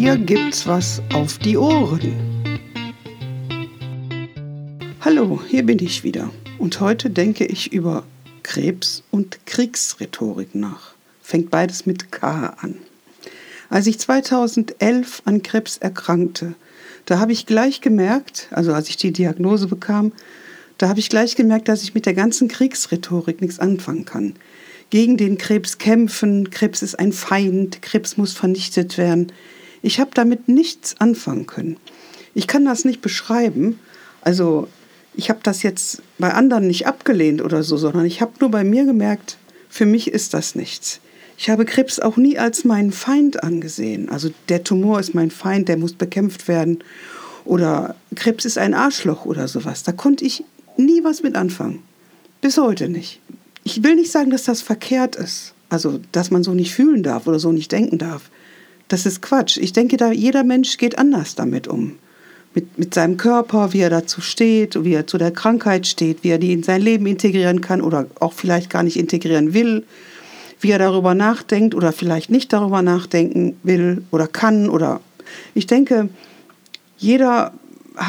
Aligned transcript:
Hier 0.00 0.16
gibt's 0.16 0.64
was 0.64 1.02
auf 1.12 1.38
die 1.38 1.56
Ohren. 1.56 2.14
Hallo, 5.00 5.40
hier 5.48 5.64
bin 5.64 5.80
ich 5.80 6.04
wieder. 6.04 6.30
Und 6.56 6.78
heute 6.78 7.10
denke 7.10 7.44
ich 7.44 7.72
über 7.72 8.04
Krebs 8.44 9.02
und 9.10 9.44
Kriegsrhetorik 9.44 10.54
nach. 10.54 10.94
Fängt 11.20 11.50
beides 11.50 11.84
mit 11.84 12.12
K 12.12 12.54
an. 12.60 12.76
Als 13.70 13.88
ich 13.88 13.98
2011 13.98 15.22
an 15.24 15.42
Krebs 15.42 15.78
erkrankte, 15.78 16.54
da 17.04 17.18
habe 17.18 17.32
ich 17.32 17.44
gleich 17.44 17.80
gemerkt, 17.80 18.46
also 18.52 18.74
als 18.74 18.88
ich 18.90 18.98
die 18.98 19.12
Diagnose 19.12 19.66
bekam, 19.66 20.12
da 20.78 20.88
habe 20.88 21.00
ich 21.00 21.10
gleich 21.10 21.34
gemerkt, 21.34 21.66
dass 21.66 21.82
ich 21.82 21.94
mit 21.94 22.06
der 22.06 22.14
ganzen 22.14 22.46
Kriegsrhetorik 22.46 23.40
nichts 23.40 23.58
anfangen 23.58 24.04
kann. 24.04 24.34
Gegen 24.90 25.16
den 25.16 25.38
Krebs 25.38 25.78
kämpfen, 25.78 26.50
Krebs 26.50 26.82
ist 26.82 27.00
ein 27.00 27.12
Feind, 27.12 27.82
Krebs 27.82 28.16
muss 28.16 28.32
vernichtet 28.32 28.96
werden. 28.96 29.32
Ich 29.82 30.00
habe 30.00 30.10
damit 30.14 30.48
nichts 30.48 30.96
anfangen 31.00 31.46
können. 31.46 31.76
Ich 32.34 32.46
kann 32.46 32.64
das 32.64 32.84
nicht 32.84 33.00
beschreiben. 33.00 33.78
Also 34.20 34.68
ich 35.14 35.30
habe 35.30 35.40
das 35.42 35.62
jetzt 35.62 36.02
bei 36.18 36.32
anderen 36.32 36.66
nicht 36.66 36.86
abgelehnt 36.86 37.42
oder 37.42 37.62
so, 37.62 37.76
sondern 37.76 38.04
ich 38.04 38.20
habe 38.20 38.32
nur 38.40 38.50
bei 38.50 38.64
mir 38.64 38.84
gemerkt, 38.84 39.36
für 39.68 39.86
mich 39.86 40.08
ist 40.08 40.34
das 40.34 40.54
nichts. 40.54 41.00
Ich 41.36 41.50
habe 41.50 41.64
Krebs 41.64 42.00
auch 42.00 42.16
nie 42.16 42.38
als 42.38 42.64
meinen 42.64 42.90
Feind 42.90 43.42
angesehen. 43.44 44.08
Also 44.08 44.30
der 44.48 44.64
Tumor 44.64 44.98
ist 44.98 45.14
mein 45.14 45.30
Feind, 45.30 45.68
der 45.68 45.76
muss 45.76 45.92
bekämpft 45.92 46.48
werden. 46.48 46.82
Oder 47.44 47.94
Krebs 48.16 48.44
ist 48.44 48.58
ein 48.58 48.74
Arschloch 48.74 49.24
oder 49.24 49.46
sowas. 49.46 49.84
Da 49.84 49.92
konnte 49.92 50.24
ich 50.24 50.44
nie 50.76 51.04
was 51.04 51.22
mit 51.22 51.36
anfangen. 51.36 51.82
Bis 52.40 52.58
heute 52.58 52.88
nicht. 52.88 53.20
Ich 53.64 53.82
will 53.82 53.94
nicht 53.94 54.10
sagen, 54.10 54.30
dass 54.30 54.44
das 54.44 54.62
verkehrt 54.62 55.16
ist. 55.16 55.54
Also, 55.68 56.00
dass 56.12 56.30
man 56.30 56.42
so 56.42 56.54
nicht 56.54 56.74
fühlen 56.74 57.02
darf 57.02 57.26
oder 57.26 57.38
so 57.38 57.52
nicht 57.52 57.70
denken 57.70 57.98
darf. 57.98 58.30
Das 58.88 59.06
ist 59.06 59.22
Quatsch. 59.22 59.58
Ich 59.58 59.72
denke, 59.72 59.96
da 59.96 60.10
jeder 60.10 60.44
Mensch 60.44 60.76
geht 60.78 60.98
anders 60.98 61.34
damit 61.34 61.68
um. 61.68 61.98
Mit, 62.54 62.78
mit 62.78 62.94
seinem 62.94 63.18
Körper, 63.18 63.72
wie 63.72 63.80
er 63.80 63.90
dazu 63.90 64.20
steht, 64.20 64.82
wie 64.82 64.94
er 64.94 65.06
zu 65.06 65.18
der 65.18 65.30
Krankheit 65.30 65.86
steht, 65.86 66.24
wie 66.24 66.30
er 66.30 66.38
die 66.38 66.52
in 66.52 66.62
sein 66.62 66.80
Leben 66.80 67.06
integrieren 67.06 67.60
kann 67.60 67.82
oder 67.82 68.06
auch 68.20 68.32
vielleicht 68.32 68.70
gar 68.70 68.82
nicht 68.82 68.96
integrieren 68.96 69.54
will 69.54 69.84
wie 70.60 70.70
er 70.70 70.78
darüber 70.78 71.14
nachdenkt 71.14 71.74
oder 71.74 71.92
vielleicht 71.92 72.30
nicht 72.30 72.52
darüber 72.52 72.82
nachdenken 72.82 73.56
will 73.62 74.02
oder 74.10 74.26
kann 74.26 74.68
oder 74.68 75.00
ich 75.54 75.66
denke, 75.66 76.08
jeder 76.96 77.52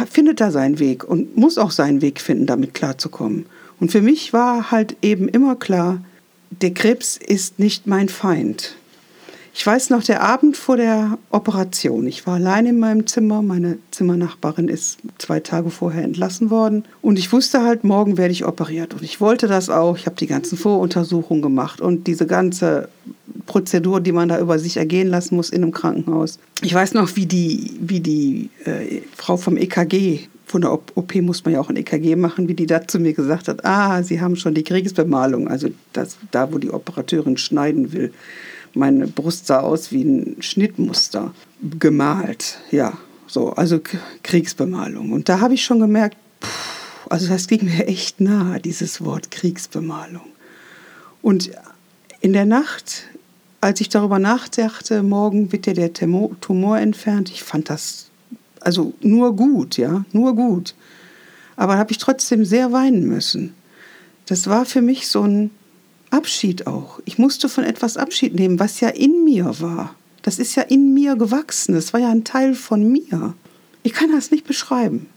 findet 0.09 0.39
da 0.39 0.51
seinen 0.51 0.79
Weg 0.79 1.03
und 1.03 1.35
muss 1.35 1.57
auch 1.57 1.71
seinen 1.71 2.01
Weg 2.01 2.21
finden, 2.21 2.45
damit 2.45 2.73
klarzukommen. 2.73 3.45
Und 3.79 3.91
für 3.91 4.01
mich 4.01 4.33
war 4.33 4.71
halt 4.71 4.95
eben 5.01 5.27
immer 5.27 5.55
klar, 5.55 6.01
der 6.49 6.73
Krebs 6.73 7.17
ist 7.17 7.59
nicht 7.59 7.87
mein 7.87 8.09
Feind. 8.09 8.75
Ich 9.59 9.67
weiß 9.67 9.89
noch, 9.89 10.01
der 10.01 10.21
Abend 10.21 10.55
vor 10.55 10.77
der 10.77 11.17
Operation. 11.31 12.07
Ich 12.07 12.25
war 12.25 12.35
allein 12.35 12.65
in 12.65 12.79
meinem 12.79 13.07
Zimmer. 13.07 13.41
Meine 13.41 13.77
Zimmernachbarin 13.91 14.69
ist 14.69 14.99
zwei 15.17 15.41
Tage 15.41 15.69
vorher 15.69 16.05
entlassen 16.05 16.49
worden. 16.49 16.85
Und 17.01 17.19
ich 17.19 17.33
wusste 17.33 17.61
halt, 17.61 17.83
morgen 17.83 18.17
werde 18.17 18.31
ich 18.31 18.45
operiert. 18.45 18.93
Und 18.93 19.03
ich 19.03 19.19
wollte 19.19 19.49
das 19.49 19.69
auch. 19.69 19.97
Ich 19.97 20.05
habe 20.05 20.15
die 20.15 20.27
ganzen 20.27 20.57
Voruntersuchungen 20.57 21.41
gemacht 21.41 21.81
und 21.81 22.07
diese 22.07 22.25
ganze 22.25 22.87
Prozedur, 23.47 23.99
die 23.99 24.13
man 24.13 24.29
da 24.29 24.39
über 24.39 24.59
sich 24.59 24.77
ergehen 24.77 25.09
lassen 25.09 25.35
muss 25.35 25.49
in 25.49 25.61
einem 25.61 25.73
Krankenhaus. 25.73 26.39
Ich 26.61 26.73
weiß 26.73 26.93
noch, 26.93 27.17
wie 27.17 27.25
die, 27.25 27.73
wie 27.81 27.99
die 27.99 28.49
äh, 28.63 29.01
Frau 29.17 29.35
vom 29.35 29.57
EKG 29.57 30.29
von 30.45 30.61
der 30.61 30.71
OP 30.71 31.15
muss 31.15 31.43
man 31.43 31.53
ja 31.53 31.59
auch 31.59 31.69
ein 31.69 31.75
EKG 31.75 32.15
machen, 32.15 32.47
wie 32.47 32.55
die 32.55 32.65
da 32.65 32.87
zu 32.87 32.97
mir 32.97 33.13
gesagt 33.13 33.49
hat, 33.49 33.65
ah, 33.65 34.01
Sie 34.03 34.21
haben 34.21 34.35
schon 34.35 34.55
die 34.55 34.63
Kriegsbemalung, 34.63 35.47
also 35.47 35.67
das, 35.93 36.17
da, 36.31 36.51
wo 36.51 36.57
die 36.57 36.71
Operateurin 36.71 37.37
schneiden 37.37 37.91
will 37.91 38.11
meine 38.73 39.07
Brust 39.07 39.47
sah 39.47 39.59
aus 39.59 39.91
wie 39.91 40.03
ein 40.03 40.37
Schnittmuster 40.41 41.33
gemalt. 41.79 42.59
Ja, 42.71 42.97
so, 43.27 43.51
also 43.51 43.79
Kriegsbemalung. 44.23 45.11
Und 45.11 45.29
da 45.29 45.39
habe 45.39 45.53
ich 45.53 45.63
schon 45.63 45.79
gemerkt, 45.79 46.17
pff, 46.41 47.07
also 47.09 47.27
das 47.27 47.47
ging 47.47 47.65
mir 47.65 47.87
echt 47.87 48.21
nahe, 48.21 48.59
dieses 48.59 49.03
Wort 49.03 49.31
Kriegsbemalung. 49.31 50.27
Und 51.21 51.51
in 52.21 52.33
der 52.33 52.45
Nacht, 52.45 53.03
als 53.61 53.81
ich 53.81 53.89
darüber 53.89 54.19
nachdachte, 54.19 55.03
morgen 55.03 55.51
wird 55.51 55.67
ja 55.67 55.73
der 55.73 55.93
Tumor 55.93 56.79
entfernt, 56.79 57.29
ich 57.29 57.43
fand 57.43 57.69
das 57.69 58.09
also 58.61 58.93
nur 59.01 59.35
gut, 59.35 59.77
ja, 59.77 60.03
nur 60.11 60.35
gut. 60.35 60.75
Aber 61.55 61.77
habe 61.77 61.91
ich 61.91 61.97
trotzdem 61.97 62.45
sehr 62.45 62.71
weinen 62.71 63.07
müssen. 63.07 63.53
Das 64.25 64.47
war 64.47 64.65
für 64.65 64.81
mich 64.81 65.07
so 65.07 65.23
ein 65.23 65.51
Abschied 66.11 66.67
auch. 66.67 66.99
Ich 67.05 67.17
musste 67.17 67.49
von 67.49 67.63
etwas 67.63 67.97
Abschied 67.97 68.33
nehmen, 68.35 68.59
was 68.59 68.79
ja 68.79 68.89
in 68.89 69.23
mir 69.23 69.59
war. 69.59 69.95
Das 70.21 70.39
ist 70.39 70.55
ja 70.55 70.63
in 70.63 70.93
mir 70.93 71.15
gewachsen. 71.15 71.75
Das 71.75 71.93
war 71.93 71.99
ja 71.99 72.09
ein 72.09 72.23
Teil 72.23 72.55
von 72.55 72.91
mir. 72.91 73.33
Ich 73.83 73.93
kann 73.93 74.11
das 74.11 74.31
nicht 74.31 74.45
beschreiben. 74.45 75.07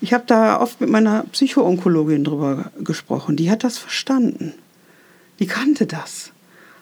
Ich 0.00 0.12
habe 0.12 0.24
da 0.26 0.60
oft 0.60 0.80
mit 0.80 0.90
meiner 0.90 1.24
Psychoonkologin 1.32 2.24
drüber 2.24 2.72
gesprochen. 2.80 3.36
Die 3.36 3.50
hat 3.50 3.62
das 3.64 3.78
verstanden. 3.78 4.52
Die 5.38 5.46
kannte 5.46 5.86
das. 5.86 6.32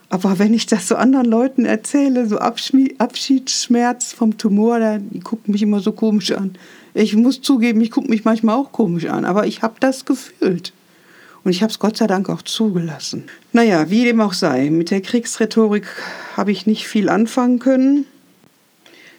Aber 0.08 0.38
wenn 0.38 0.54
ich 0.54 0.66
das 0.66 0.88
so 0.88 0.96
anderen 0.96 1.26
Leuten 1.26 1.64
erzähle, 1.64 2.26
so 2.26 2.38
Abschiedsschmerz 2.38 4.12
vom 4.12 4.38
Tumor, 4.38 4.98
die 4.98 5.20
gucken 5.20 5.52
mich 5.52 5.62
immer 5.62 5.80
so 5.80 5.92
komisch 5.92 6.32
an. 6.32 6.56
Ich 6.94 7.14
muss 7.14 7.42
zugeben, 7.42 7.80
ich 7.80 7.92
gucke 7.92 8.10
mich 8.10 8.24
manchmal 8.24 8.56
auch 8.56 8.72
komisch 8.72 9.06
an, 9.06 9.24
aber 9.24 9.46
ich 9.46 9.62
habe 9.62 9.74
das 9.78 10.04
gefühlt. 10.04 10.72
Und 11.42 11.52
ich 11.52 11.62
habe 11.62 11.70
es 11.70 11.78
Gott 11.78 11.96
sei 11.96 12.06
Dank 12.06 12.28
auch 12.28 12.42
zugelassen. 12.42 13.24
Naja, 13.52 13.90
wie 13.90 14.04
dem 14.04 14.20
auch 14.20 14.34
sei, 14.34 14.70
mit 14.70 14.90
der 14.90 15.00
Kriegsrhetorik 15.00 15.86
habe 16.36 16.52
ich 16.52 16.66
nicht 16.66 16.86
viel 16.86 17.08
anfangen 17.08 17.58
können. 17.58 18.06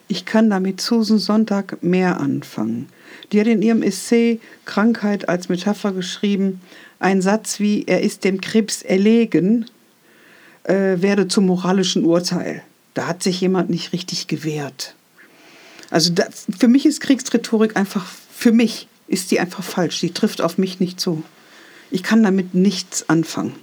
Ich 0.07 0.25
kann 0.25 0.49
damit 0.49 0.81
Susan 0.81 1.19
Sonntag 1.19 1.81
mehr 1.81 2.19
anfangen. 2.19 2.89
Die 3.31 3.39
hat 3.39 3.47
in 3.47 3.61
ihrem 3.61 3.81
Essay 3.81 4.39
Krankheit 4.65 5.29
als 5.29 5.49
Metapher 5.49 5.93
geschrieben, 5.93 6.61
ein 6.99 7.21
Satz 7.21 7.59
wie 7.59 7.85
er 7.87 8.01
ist 8.01 8.23
dem 8.23 8.41
Krebs 8.41 8.83
erlegen, 8.83 9.65
äh, 10.63 11.01
werde 11.01 11.27
zum 11.27 11.47
moralischen 11.47 12.05
Urteil. 12.05 12.61
Da 12.93 13.07
hat 13.07 13.23
sich 13.23 13.41
jemand 13.41 13.69
nicht 13.69 13.93
richtig 13.93 14.27
gewehrt. 14.27 14.95
Also 15.89 16.13
da, 16.13 16.25
für 16.57 16.67
mich 16.67 16.85
ist 16.85 17.01
Kriegsrhetorik 17.01 17.75
einfach, 17.75 18.05
für 18.05 18.51
mich 18.51 18.87
ist 19.07 19.31
die 19.31 19.39
einfach 19.39 19.63
falsch. 19.63 19.99
Die 19.99 20.11
trifft 20.11 20.41
auf 20.41 20.57
mich 20.57 20.79
nicht 20.79 20.99
zu. 20.99 21.23
Ich 21.91 22.03
kann 22.03 22.23
damit 22.23 22.53
nichts 22.53 23.09
anfangen. 23.09 23.53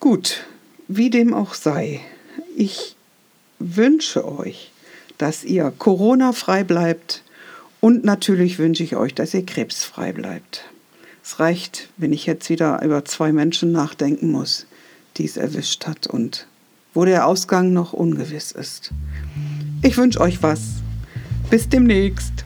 Gut, 0.00 0.44
wie 0.88 1.10
dem 1.10 1.32
auch 1.32 1.54
sei, 1.54 2.00
ich 2.56 2.96
wünsche 3.58 4.26
euch, 4.26 4.72
dass 5.16 5.44
ihr 5.44 5.72
Corona-frei 5.76 6.64
bleibt 6.64 7.22
und 7.80 8.04
natürlich 8.04 8.58
wünsche 8.58 8.82
ich 8.82 8.96
euch, 8.96 9.14
dass 9.14 9.34
ihr 9.34 9.46
krebsfrei 9.46 10.12
bleibt. 10.12 10.64
Es 11.22 11.38
reicht, 11.38 11.88
wenn 11.96 12.12
ich 12.12 12.26
jetzt 12.26 12.48
wieder 12.50 12.82
über 12.82 13.04
zwei 13.04 13.32
Menschen 13.32 13.70
nachdenken 13.70 14.30
muss, 14.32 14.66
die 15.16 15.24
es 15.24 15.36
erwischt 15.36 15.86
hat 15.86 16.06
und 16.06 16.46
wo 16.94 17.04
der 17.04 17.26
Ausgang 17.26 17.72
noch 17.72 17.92
ungewiss 17.92 18.50
ist. 18.50 18.92
Ich 19.82 19.96
wünsche 19.96 20.20
euch 20.20 20.42
was. 20.42 20.60
Bis 21.50 21.68
demnächst. 21.68 22.44